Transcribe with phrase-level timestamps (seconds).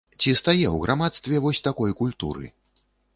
[0.19, 2.45] Ці стае ў грамадстве вось такой культуры.